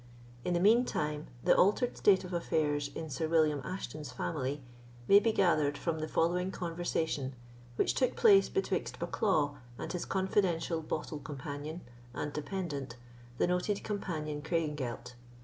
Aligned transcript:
In 0.43 0.55
the 0.55 0.59
mean 0.59 0.83
time, 0.83 1.27
the 1.43 1.55
altered 1.55 1.95
state 1.95 2.23
of 2.23 2.33
affairs 2.33 2.89
in 2.95 3.07
Sir 3.11 3.27
William 3.27 3.61
Ashton's 3.63 4.11
family 4.11 4.63
may 5.07 5.19
be 5.19 5.31
gathered 5.31 5.77
from 5.77 5.99
the 5.99 6.07
following 6.07 6.49
conversation 6.49 7.35
which 7.75 7.93
took 7.93 8.15
place 8.15 8.49
betwixt 8.49 8.97
Bucklaw 8.97 9.57
and 9.77 9.93
his 9.93 10.05
confidential 10.05 10.81
bottle 10.81 11.19
companion 11.19 11.81
and 12.15 12.33
dependant, 12.33 12.95
the 13.37 13.45
noted 13.45 13.83
Captain 13.83 14.41
Craigengelt. 14.41 15.13